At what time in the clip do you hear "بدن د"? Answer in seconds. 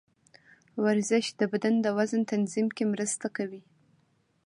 1.51-1.87